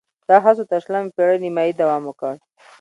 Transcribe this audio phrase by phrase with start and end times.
[0.27, 2.33] دا هڅو تر شلمې پېړۍ نیمايي دوام وکړ